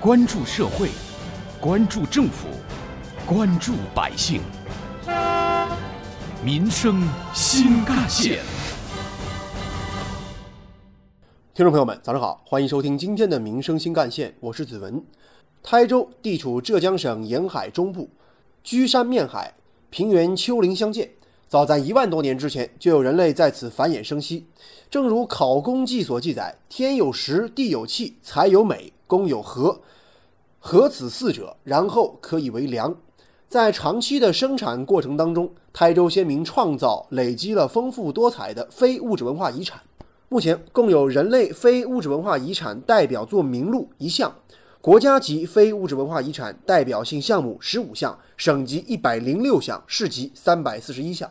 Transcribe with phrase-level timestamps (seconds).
[0.00, 0.90] 关注社会，
[1.60, 2.46] 关注政府，
[3.26, 4.40] 关注百姓，
[6.40, 7.02] 民生
[7.34, 8.38] 新干线。
[11.52, 15.04] 听众朋友们，早上好，欢迎收听今天的《民生新干线》，我是子文。
[15.64, 18.08] 台州地处浙江省沿海中部，
[18.62, 19.52] 居山面海，
[19.90, 21.10] 平原丘陵相间。
[21.48, 24.46] 早在一万多年之前，就有人类在此繁衍生息。
[24.88, 29.80] 正如《考工记》所记载：“天有时，地有气，财有美，公有和，
[30.58, 32.96] 合此四者，然后可以为良。”
[33.48, 39.80] 在长期的生产过程当中，台州先民创造、累积了丰富多彩的非物质文化遗产。
[40.28, 44.30] 目前共有人类非物质文化遗产代表作名录一项。
[44.82, 51.30] 国家级非物质文化遗产代表性项目十五项，省级一百零六项，市级三百四十一项。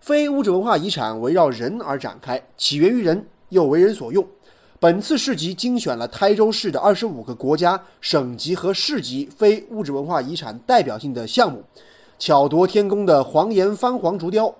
[0.00, 4.26] 非物质文化遗产围绕人而展开，起源于人，又为人所用。
[4.84, 11.64] 本次市集精选了台州市的二十五个国家、省级和市级非物质文化遗产代表性的项目，
[12.18, 14.54] 巧夺天工的黄岩番黄竹雕，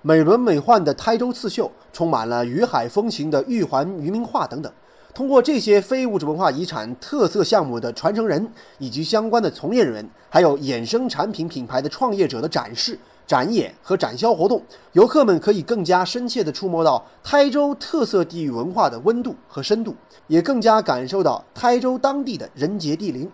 [0.00, 4.72] 美轮美奂的台州刺绣，充满了渔海风情的玉环渔民画等等。
[5.14, 8.44] 通过这些非物质文化遗产特色项目的传承人
[8.78, 12.98] 以及相关的从业人员，还有衍生产品品牌的创业者的展示、
[13.32, 23.32] 展演和展销活动，游客们可以更加深切地触摸到台州特色地域文化的温度和深度，也更加感受到台州当地的人杰地灵。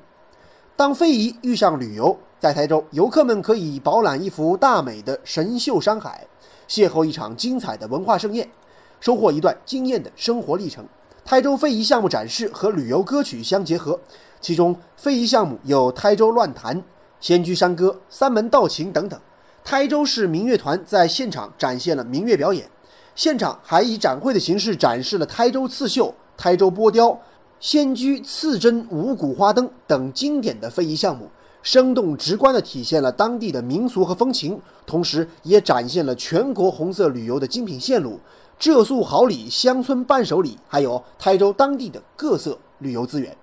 [0.76, 6.24] 当非遗遇上旅游，在台州，游客们可以饱览一幅大美的神秀山海，
[6.68, 8.48] 邂逅一场精彩的文化盛宴，
[9.00, 10.86] 收获一段惊艳的生活历程。
[11.24, 13.98] 台州非遗项目展示和旅游歌曲相结合，
[14.40, 16.80] 其中非遗项目有台州乱弹、
[17.18, 19.18] 仙居山歌、三门道情等等。
[19.64, 22.68] 台州市民乐团在现场展现了民乐表演，
[23.14, 27.20] 现场还以展会的形式展示了台州刺绣、台州波雕、
[27.60, 31.30] 仙居刺针五谷花灯等经典的非遗项目，
[31.62, 38.18] 生动直观地体现了当地的民俗和风情，同时也展现了全国红色旅游的精品线路。
[38.58, 43.36] 浙宿好礼、乡村伴手礼，还有台州当地的各色旅游资源。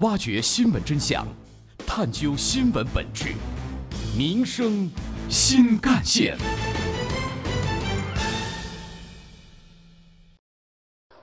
[0.00, 1.26] 挖掘新闻真相，
[1.86, 3.32] 探究新闻本质，
[4.18, 4.90] 民生
[5.30, 6.36] 新干线。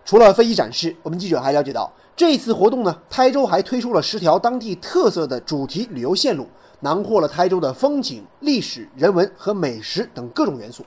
[0.06, 6.48] 除了非遗展示，我们记者还了解到，这次活动呢，台州还推出了十条当地特色的主题旅游线路，
[6.80, 10.84] 囊括了台州的风景、历史、人文和美食等各种元素。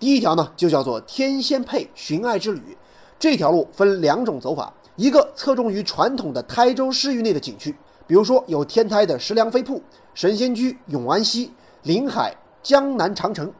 [0.00, 2.76] 第一条呢，就叫做天仙配寻爱之旅。
[3.18, 7.72] 这条路分两种走法，一个侧重于传统的台州市域内的景区，
[8.06, 9.82] 比如说有天台的石梁飞瀑、
[10.14, 11.52] 神仙居、永安溪、
[11.82, 13.52] 临海、江南长城，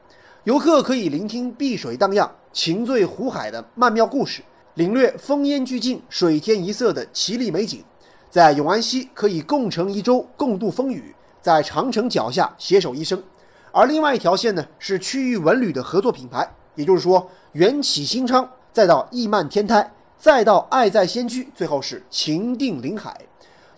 [0.45, 4.43] 游客可以聆听碧水荡漾、情醉湖海的曼妙故事，
[4.75, 7.83] 领略烽烟俱静、水天一色的奇丽美景。
[8.31, 13.23] 在永安溪可以共乘一舟，共度风雨，在长城脚下携手一生。
[13.71, 23.19] 而另外一条线呢，是区域文旅的合作品牌，也就是说，缘起新昌，再到意漫天台，再到爱在仙居，最后是情定临海，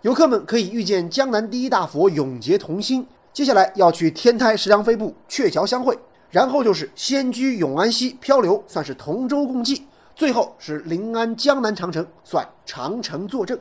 [0.05, 3.07] 游客们可以遇见江南第一大佛永结同心。
[3.33, 5.99] 接下来要去天台石梁飞瀑、鹊桥相会，
[6.29, 13.59] 然后就是仙居永安溪漂流，算是同舟共济，最后是临安江南长城，算长城作证。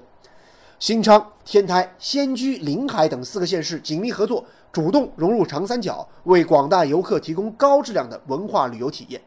[0.80, 4.46] 新昌、天台、仙居、临海等四个县市紧密合作。
[4.74, 9.22] 主动融入长三角，为广大游客提供高质量的文化旅游体验。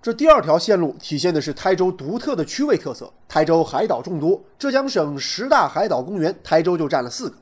[0.00, 3.12] 这第二条线路体现的是台州独特的区位特色。
[3.28, 7.36] 台州海岛众多，浙江省十大海岛公园，台州就占了四个。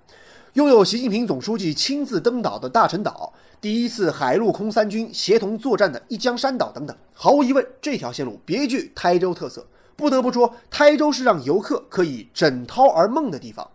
[0.55, 3.31] 拥有习近平总书记亲自登岛的大陈岛，
[3.61, 6.97] 第一次海陆空三军协同作战的一江山岛等等。
[7.13, 9.67] 毫无疑问，这条线路别具台州特色。
[9.95, 13.69] 不得不说，台州是让游客可以枕涛而梦的地方。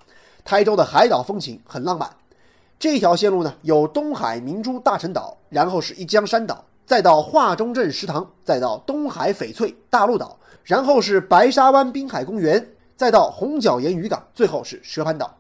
[0.44, 2.09] 台州的海岛风情很浪漫。
[2.80, 12.67] 这条线路呢，有东海明珠大陈岛，然后是一江山岛，再到华中镇食堂，再到东海翡翠大陆岛，然后是白沙湾滨海公园，
[12.97, 15.34] 再到红角岩渔港，最后是蛇盘岛。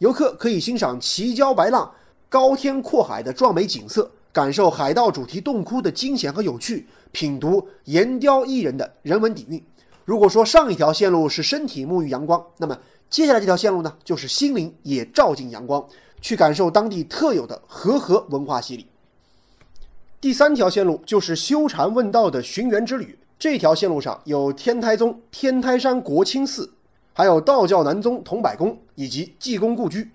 [0.00, 1.90] 游客可以欣赏奇礁白浪、
[2.28, 9.64] 高天阔海的壮美景色，感受海盗主题洞窟的惊险和有趣，品读岩雕艺人的人文底蕴。
[10.04, 12.76] 如果说上一条线路是身体沐浴阳光，那么
[13.08, 15.82] 接下来这条线路呢，就是心灵也照进阳光。
[16.20, 18.86] 去感受当地特有的和合文化洗礼。
[20.22, 23.18] 第三条线路就是修禅问道的寻源之旅。
[23.40, 26.72] 这条线路上有天台宗天台山国清寺，
[27.12, 30.12] 还有道教南宗桐柏宫以及济公故居。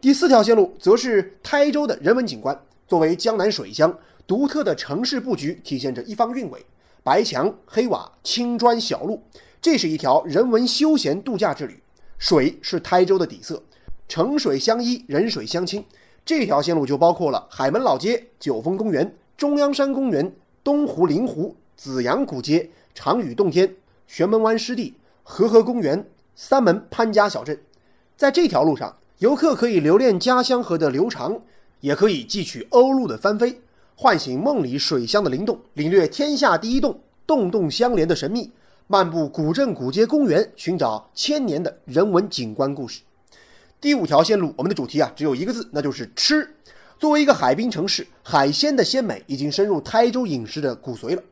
[0.00, 2.56] 第四条线路则是台州的人文景观。
[2.86, 6.64] 作为江南水乡，独特的城市布局体现着一方韵味。
[7.02, 9.20] 白墙黑瓦、青砖小路，
[9.60, 11.82] 这是一条人文休闲度假之旅。
[12.16, 13.60] 水是台州的底色，
[14.06, 15.84] 城水相依，人水相亲。
[16.26, 20.34] 这条线路就包括了海门老街、九峰公园、中央山公园、
[20.64, 23.72] 东湖灵湖、紫阳古街、长屿洞天、
[24.08, 24.92] 玄门湾湿地、
[25.22, 27.56] 和合公园、三门潘家小镇。
[28.16, 31.40] 在这条路上，游客可以留恋家乡河的流长，
[31.78, 33.60] 也可以汲取鸥鹭的翻飞，
[33.94, 38.50] 唤醒梦里水乡的灵动，领略天下第一洞，洞洞相连的神秘。
[38.88, 43.02] 漫步古镇古街公园，寻找千年的人文景观故事。
[43.78, 46.48] 第五条线路，我们的主题啊，只有一个字，那就是吃。
[46.98, 51.20] 作为一个海滨城市，海鲜的鲜美已经深入台州饮食的骨髓了。《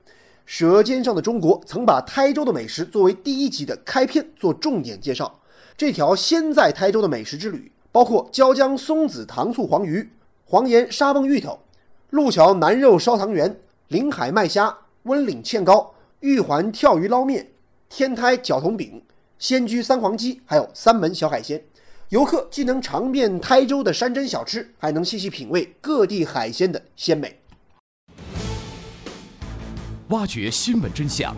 [0.44, 5.40] 舌尖上的中国》曾把台州的美食作为第一集的开篇做重点介绍。
[5.74, 10.06] 这条鲜在台州的美食之旅，包括椒江松子糖醋黄鱼、
[10.44, 11.58] 黄岩沙崩芋头、
[12.10, 13.58] 路桥南肉烧汤圆、
[13.88, 15.94] 临海麦虾、温岭芡糕。
[16.20, 17.52] 玉环跳鱼捞面、
[17.88, 19.02] 天台绞筒饼、
[19.38, 21.62] 仙居三黄鸡，还有三门小海鲜，
[22.10, 27.40] 游客既能尝遍台州的山珍小吃，还能细细品味各地海鲜的鲜美。
[30.08, 31.34] 挖掘新闻真相，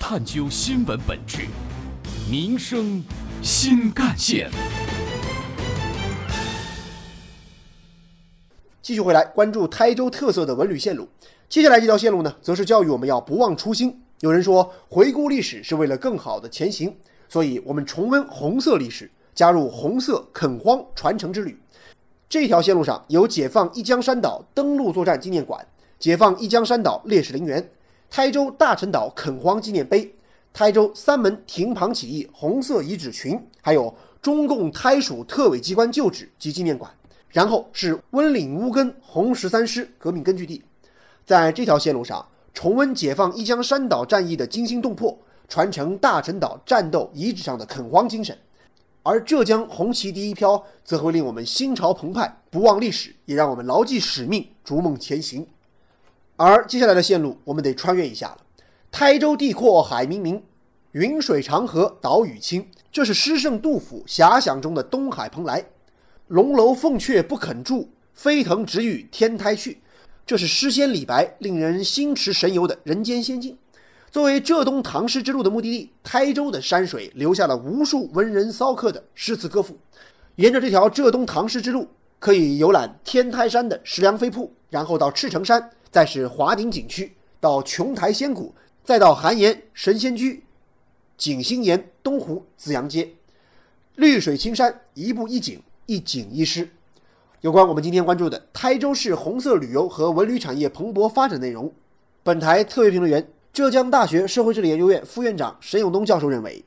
[0.00, 1.42] 探究新闻本质，
[2.30, 3.04] 民生
[3.42, 4.50] 新干线。
[8.80, 11.06] 继续回来关注台州特色的文旅线路，
[11.50, 14.00] 接下来这条线路呢，则是教育我们要不忘初心。
[14.20, 16.96] 有人说，回顾历史是为了更好的前行，
[17.28, 21.56] 所以我们重温红色历史，加入红色垦荒传承之旅。
[22.28, 25.64] 这条线路上有解放一江山岛登陆作战纪念馆、
[25.96, 27.70] 解放一江山岛烈士陵园、
[28.10, 30.12] 台州大陈岛垦荒纪念碑、
[30.52, 36.90] 台州三门亭旁起义红色遗址群，还有中共台属特委机关旧址及纪念馆。
[37.28, 40.64] 然后是温岭乌根红十三师革命根据地。
[41.24, 42.26] 在这条线路上。
[42.54, 45.16] 重温解放一江山岛战役的惊心动魄，
[45.48, 48.36] 传承大陈岛战斗遗址上的垦荒精神，
[49.08, 55.46] 而浙江红旗第一飘则会令我们心潮澎湃，不忘历史，也让我们牢记使命，逐梦前行。
[56.36, 58.36] 而接下来的线路，我们得穿越一下了。
[58.90, 60.42] 台州地阔海冥冥，
[60.92, 65.64] 云水长河岛屿清，这是诗圣杜甫遐想中的东海蓬莱。
[66.26, 69.80] 龙楼凤阙不肯住，飞腾直欲天台去。
[70.26, 73.56] 这是诗仙李白令人心驰神游的人间仙境。
[74.10, 79.76] 作为浙东唐诗之路的目的地，台州的山水留下了无数文人骚客的诗词歌赋。
[80.36, 81.88] 沿着这条浙东唐诗之路，
[82.18, 90.44] 可以游览天台山的石梁飞瀑，然后到赤城山，再是华顶景区，到琼台仙谷，再到寒岩神仙居、
[91.18, 93.10] 景星岩、东湖紫阳街，
[93.96, 96.70] 绿水青山，一步一景，一景一诗。
[97.42, 101.70] 有关我们今天关注的台州市红色旅游和文旅产业蓬勃发展内容，
[102.22, 103.28] 本台特约评论员、
[103.58, 106.64] 浙江大学社会治理研究院副院长沈永东教授认为，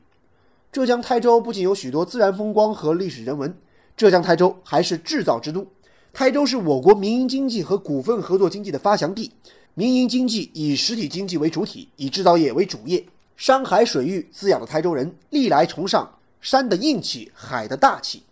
[0.70, 3.56] 浙江台州不仅有许多自然风光和历史人文，
[3.96, 5.66] 浙江台州还是制造之都。
[6.12, 9.32] 台州是我国民营经济和股份合作经济的发祥地，
[9.72, 13.02] 民营经济以实体经济为主体，以制造业为主业。
[13.38, 18.22] 山海水域滋养的台州人，历来崇尚山的硬气、海的大气。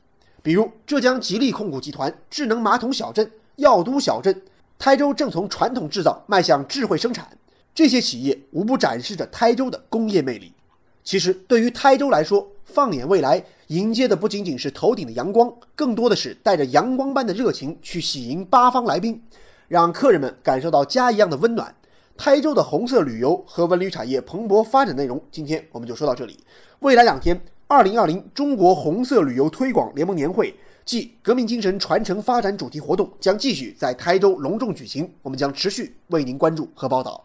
[0.42, 4.42] 比如浙江吉利控股集团智能马桶小镇、药都小镇，
[4.78, 7.26] 台州正从传统制造迈向智慧生产，
[7.74, 10.52] 这些企业无不展示着台州的工业魅力。
[11.02, 19.22] 其实，对于台州来说，放眼未来，迎接的不仅仅是头顶的阳光，更多的是带着阳光般的热情去喜迎八方来宾，
[19.68, 21.74] 让客人们感受到家一样的温暖。
[22.16, 26.38] 台州的红色旅游和文旅产业蓬勃发展内容，今天我们就说到这里。
[26.80, 27.40] 未来两天。
[27.66, 30.52] 二零二零中国红色旅游推广联盟年会
[30.84, 37.24] 暨革命精神传承发展主题活动将继续在台州隆重举行，我们将持续为您关注和报道。